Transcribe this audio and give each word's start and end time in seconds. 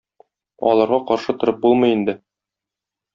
Аларга 0.69 0.99
каршы 1.11 1.35
торып 1.43 1.59
булмый 1.65 1.93
инде 1.99 2.17